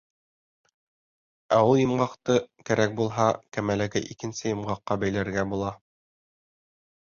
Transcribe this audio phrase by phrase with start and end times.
[1.57, 2.39] Ә ул йомғаҡты,
[2.71, 5.75] кәрәк булһа, кәмәләге икенсе йомғаҡҡа бәйләргә була.